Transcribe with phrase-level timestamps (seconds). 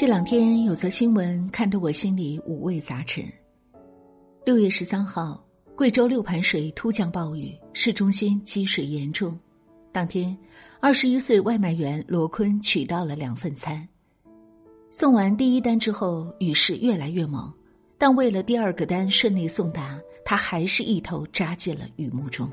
[0.00, 3.24] 这两天有则新闻看得我心里五味杂陈。
[4.46, 5.44] 六月十三号，
[5.74, 9.36] 贵州六盘水突降暴雨，市中心积水严重。
[9.90, 10.38] 当天，
[10.78, 13.84] 二十一岁外卖员罗坤取到了两份餐。
[14.92, 17.52] 送完第一单之后，雨势越来越猛，
[17.98, 22.48] 但为了第二个单顺利送达，他还是一头扎进了雨幕中。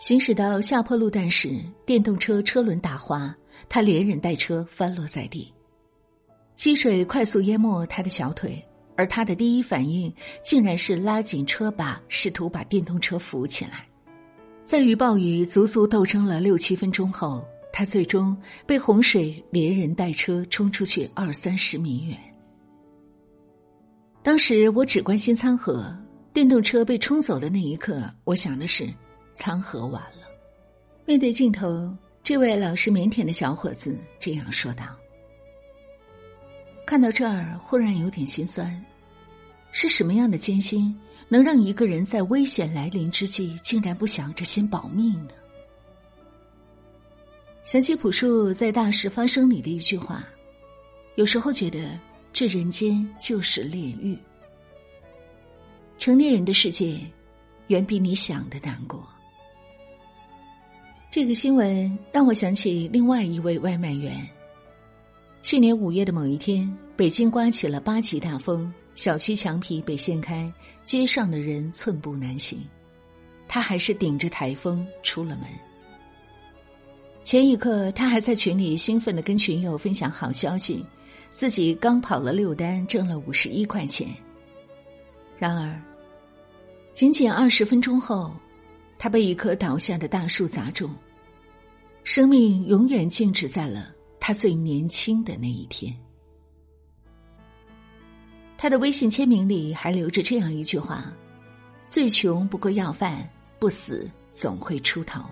[0.00, 3.32] 行驶到下坡路段时，电动车车轮打滑，
[3.68, 5.53] 他连人带车翻落在地。
[6.54, 8.64] 积水快速淹没他的小腿，
[8.96, 13.86] 而他的第一反应竟然是拉紧车把，试图把电动车扶起来。
[14.64, 22.16] 在与暴雨足足斗争了六七分钟后，他最终被洪水连人带车冲出去二三十米远。
[24.22, 25.94] 当时我只关心餐盒，
[26.32, 28.88] 电动车被冲走的那一刻，我想的是
[29.34, 30.24] 餐盒完了。
[31.04, 34.86] 面对镜头，这位老实腼腆的小伙子这样说道。
[36.86, 38.84] 看到这儿，忽然有点心酸。
[39.72, 40.96] 是什么样的艰辛，
[41.28, 45.30] 能让一个人在危险来临之际，竟然不想着先保命呢？
[47.64, 50.24] 想起朴树在《大事发生》里的一句话
[51.16, 51.98] ：“有时候觉得
[52.32, 54.16] 这人间就是炼狱。”
[55.98, 57.00] 成年人的世界，
[57.68, 59.08] 远比你想的难过。
[61.10, 64.28] 这个新闻让我想起另外一位外卖员。
[65.44, 70.50] 去年五月的某一天，北京刮起了八级大风，小区墙皮被掀开，
[70.86, 72.58] 街上的人寸步难行。
[73.46, 75.46] 他还是顶着台风出了门。
[77.24, 80.82] 前一刻，他还在群里兴奋的跟群友分享好消息，
[81.30, 84.08] 自己刚跑了六单，挣了五十一块钱。
[85.36, 85.78] 然而，
[86.94, 88.34] 仅仅二十分钟后，
[88.96, 90.90] 他被一棵倒下的大树砸中，
[92.02, 93.93] 生命永远静止在了。
[94.26, 95.94] 他最年轻的那一天，
[98.56, 101.12] 他的微信签名里还留着这样一句话
[101.86, 105.22] ：“最穷不过要饭，不死总会出头。”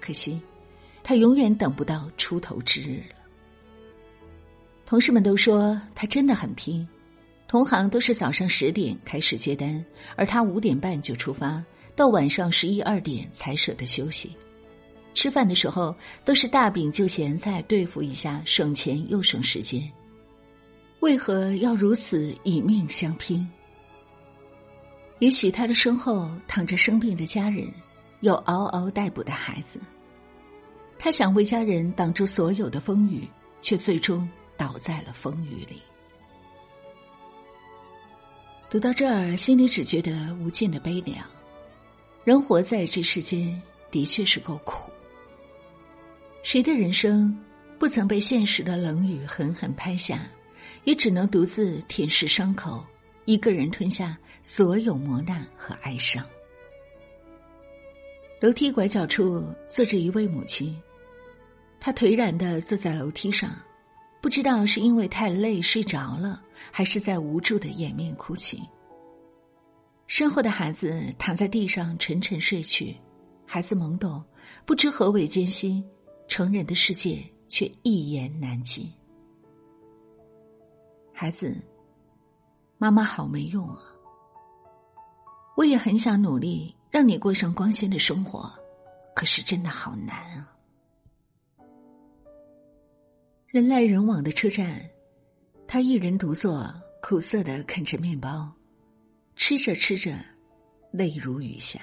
[0.00, 0.40] 可惜，
[1.02, 3.16] 他永远等不到出头之日了。
[4.86, 6.88] 同事们都说他真的很拼，
[7.46, 9.84] 同行都是早上十点开始接单，
[10.16, 11.62] 而他五点半就出发，
[11.94, 14.34] 到晚上十一二点才舍得休息。
[15.16, 15.96] 吃饭的时候
[16.26, 19.90] 都是大饼就咸菜对付一下，省钱又省时间。
[21.00, 23.48] 为何要如此以命相拼？
[25.20, 27.66] 也许他的身后躺着生病的家人，
[28.20, 29.80] 有嗷嗷待哺的孩子。
[30.98, 33.26] 他想为家人挡住所有的风雨，
[33.62, 35.80] 却最终倒在了风雨里。
[38.68, 41.24] 读到这儿，心里只觉得无尽的悲凉。
[42.22, 43.58] 人活在这世间，
[43.90, 44.90] 的确是够苦。
[46.46, 47.36] 谁的人生
[47.76, 50.30] 不曾被现实的冷雨狠狠拍下，
[50.84, 52.86] 也只能独自舔舐伤口，
[53.24, 56.24] 一个人吞下所有磨难和哀伤。
[58.40, 60.80] 楼梯拐角处坐着一位母亲，
[61.80, 63.50] 她颓然的坐在楼梯上，
[64.22, 66.40] 不知道是因为太累睡着了，
[66.70, 68.62] 还是在无助的掩面哭泣。
[70.06, 72.96] 身后的孩子躺在地上沉沉睡去，
[73.44, 74.22] 孩子懵懂，
[74.64, 75.84] 不知何为艰辛。
[76.28, 78.92] 成人的世界却一言难尽。
[81.12, 81.56] 孩子，
[82.78, 83.82] 妈妈好没用啊！
[85.56, 88.52] 我也很想努力让你过上光鲜的生活，
[89.14, 90.52] 可是真的好难啊！
[93.46, 94.86] 人来人往的车站，
[95.66, 96.68] 他一人独坐，
[97.00, 98.52] 苦涩的啃着面包，
[99.36, 100.14] 吃着吃着，
[100.90, 101.80] 泪如雨下。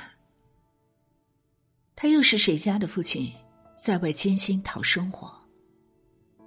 [1.96, 3.34] 他又是谁家的父亲？
[3.84, 5.30] 在外艰辛讨生活，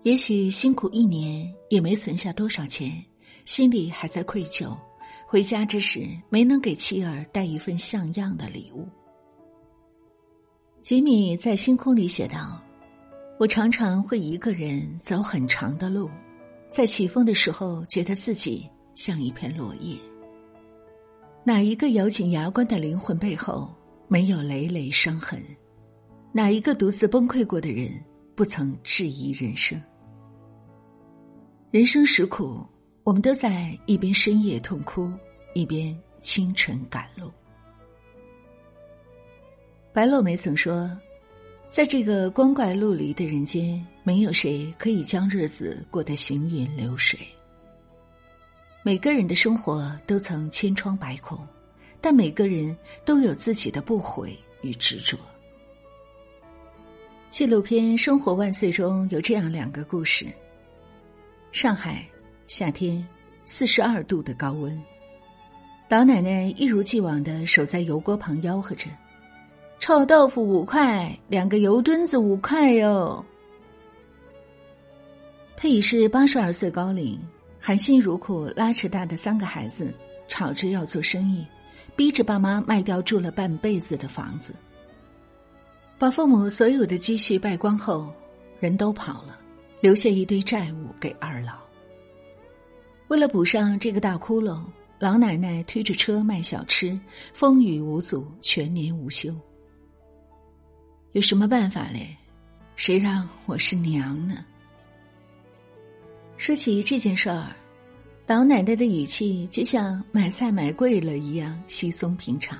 [0.05, 3.05] 也许辛苦一年也没存下多少钱，
[3.45, 4.75] 心里还在愧疚。
[5.27, 8.89] 回家之时没能给妻儿带一份像样的礼物。
[10.83, 12.59] 吉米在星空里写道
[13.39, 16.09] ：“我常常会一个人走很长的路，
[16.71, 19.95] 在起风的时候，觉得自己像一片落叶。
[21.45, 23.71] 哪一个咬紧牙关的灵魂背后
[24.09, 25.39] 没有累累伤痕？”
[26.37, 27.91] 哪一个独自崩溃过的人
[28.35, 29.83] 不曾质疑人生？
[31.71, 32.63] 人生实苦，
[33.05, 35.11] 我们都在一边深夜痛哭，
[35.55, 37.33] 一边清晨赶路。
[39.95, 40.95] 白落梅曾说
[41.67, 47.19] ：“在这个光怪陆离的人间，没有谁可以将日子过得行云流水。
[48.83, 51.39] 每个人的生活都曾千疮百孔，
[51.99, 55.17] 但每个人都有自己的不悔与执着。”
[57.37, 60.25] 纪录片《生活万岁》中有这样两个故事：
[61.53, 62.03] 上海
[62.47, 63.07] 夏天
[63.45, 64.75] 四十二度的高温，
[65.87, 68.89] 老奶奶一如既往的守在油锅旁吆喝着
[69.79, 73.23] ：“臭豆腐五块，两个油墩子五块哟。”
[75.59, 77.21] 她已是八十二岁高龄，
[77.61, 79.93] 含辛茹苦拉扯大的三个孩子，
[80.27, 81.47] 吵着要做生意，
[81.95, 84.55] 逼着爸妈卖掉住了半辈子的房子，
[85.99, 88.13] 把父母所有的积蓄败光后，
[88.61, 89.39] 人都跑了。
[89.83, 91.59] 留下一堆债务给二老。
[93.09, 94.65] 为了补上这个大窟窿，
[94.99, 96.99] 老奶奶推着车卖小吃，
[97.35, 99.33] 风雨无阻，全年无休。
[101.13, 102.17] 有什么办法嘞？
[102.75, 104.45] 谁让我是娘呢？
[106.37, 107.55] 说起这件事儿，
[108.27, 112.59] 老奶奶的语气就像买菜买贵了一样稀松平常。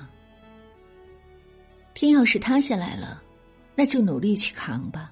[1.93, 3.21] 天要是塌下来了，
[3.77, 5.11] 那就努力去扛吧。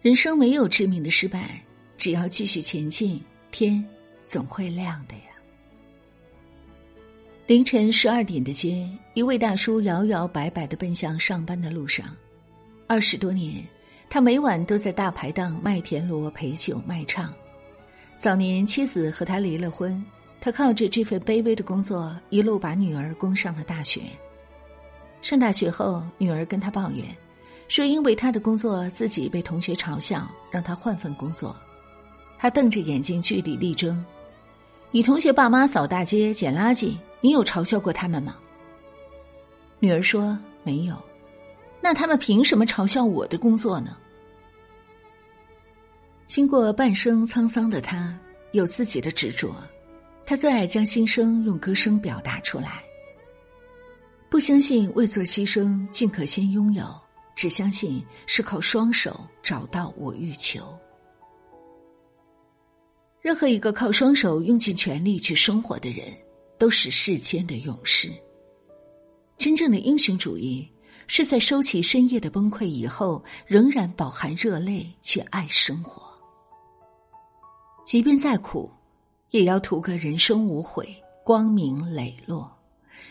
[0.00, 1.62] 人生没有致命的失败，
[1.98, 3.84] 只要继续前进，天
[4.24, 5.22] 总会亮的呀。
[7.46, 12.16] 凌晨十二点的街，一位大叔摇摇摆摆的奔向上班的路上。
[12.86, 13.62] 二十多年，
[14.08, 17.30] 他每晚都在大排档卖田螺、陪酒、卖唱。
[18.18, 20.02] 早年妻子和他离了婚，
[20.40, 24.00] 他靠着这份卑微的工作，一路把女儿供上了大学。
[25.20, 27.04] 上大学后，女儿跟他抱怨。
[27.68, 31.56] 说因为他的工作自己被同学嘲笑，让他换份工作。
[32.38, 34.04] 他瞪着眼睛据理力争
[34.90, 38.36] ：“你同学爸妈扫大街捡垃圾，你有嘲笑过他们吗？”
[39.80, 40.96] 女儿说：“没有。”
[41.80, 43.96] 那他们凭什么嘲笑我的工作呢？
[46.26, 48.18] 经过半生沧桑的他，
[48.52, 49.54] 有自己的执着。
[50.26, 52.82] 他最爱将心声用歌声表达出来。
[54.28, 56.84] 不相信未做牺牲，尽可先拥有。
[57.38, 60.76] 只相信是靠双手找到我欲求。
[63.20, 66.08] 任何一个靠双手用尽全力去生活的人，
[66.58, 68.12] 都是世间的勇士。
[69.36, 70.68] 真正的英雄主义，
[71.06, 76.02] 是在收起深夜的崩溃以后，仍然饱含热泪去爱生活。
[77.86, 78.68] 即便再苦，
[79.30, 80.92] 也要图个人生无悔、
[81.24, 82.52] 光明磊落。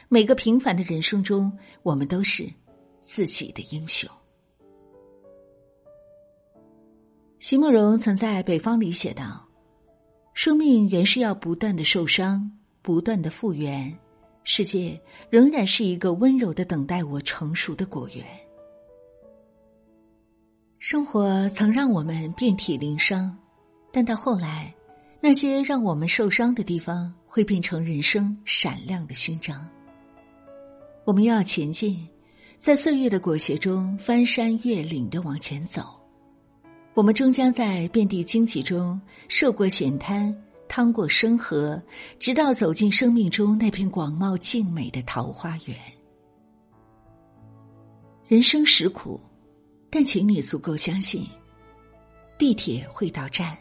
[0.09, 1.49] 每个平凡的人生中，
[1.81, 2.45] 我们都是。
[3.09, 4.09] 自己的英雄。
[7.47, 9.41] 席慕容曾在《北方》里写道
[10.35, 12.51] ：“生命原是要不断的受伤，
[12.81, 13.97] 不断的复原，
[14.43, 14.99] 世界
[15.29, 18.25] 仍然是一个温柔的等待我成熟的果园。
[20.79, 23.33] 生活曾让我们遍体鳞伤，
[23.93, 24.75] 但到后来，
[25.21, 29.65] 那些让我们受伤的地方会变成人生闪亮的勋章。
[31.05, 32.05] 我们要前进。”
[32.59, 35.96] 在岁月的裹挟中，翻山越岭的往前走，
[36.97, 40.35] 我们终将在遍地荆棘中涉过险滩，
[40.67, 41.79] 趟过深河，
[42.17, 45.77] 直到走进生命中那片广袤静美的桃花源。
[48.27, 49.21] 人生实苦，
[49.91, 51.23] 但请你足够相信，
[52.35, 53.55] 地铁会到站，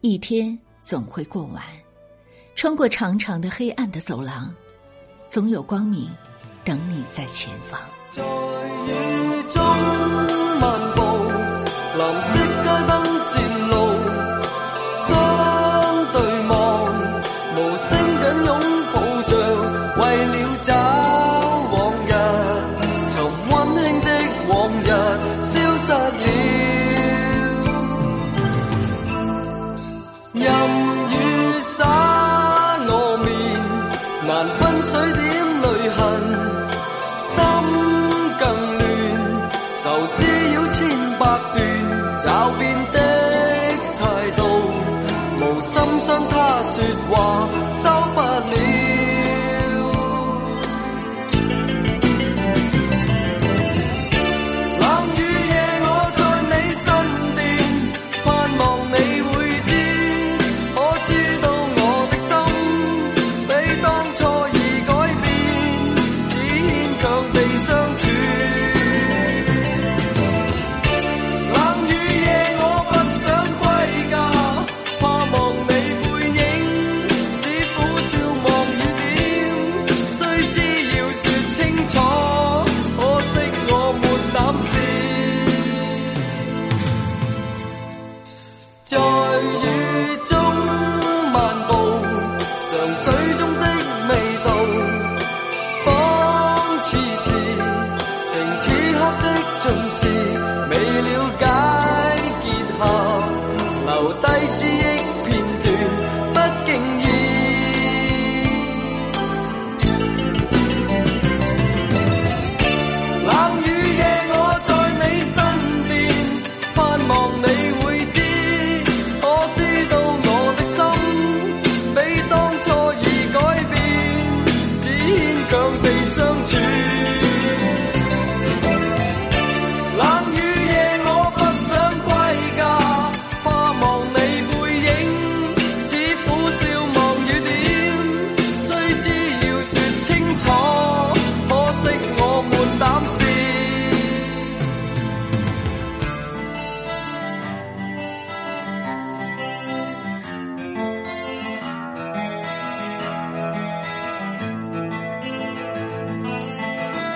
[0.00, 1.62] 一天总会过完。
[2.56, 4.52] 穿过长长的黑暗的走廊，
[5.28, 6.10] 总有光明
[6.64, 7.80] 等你在前方。
[8.10, 8.20] 在
[8.88, 9.62] 雨中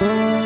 [0.09, 0.46] Oh.